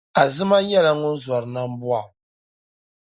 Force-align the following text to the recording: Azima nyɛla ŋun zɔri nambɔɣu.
Azima 0.21 0.57
nyɛla 0.67 0.91
ŋun 1.01 1.15
zɔri 1.23 1.47
nambɔɣu. 1.53 2.03